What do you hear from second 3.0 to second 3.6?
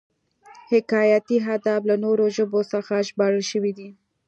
ژباړل